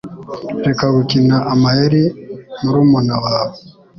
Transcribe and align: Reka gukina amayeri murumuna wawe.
Reka 0.65 0.85
gukina 0.95 1.37
amayeri 1.53 2.03
murumuna 2.61 3.15
wawe. 3.23 3.55